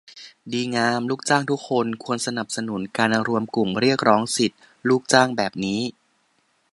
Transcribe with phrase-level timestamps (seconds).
[0.51, 5.81] ดีงาม ลูกจ้างทุกคนควรสนับสนุนการรวมกลุ่มเรียกร้องสิทธิ์ลูกจ้างแบบนี้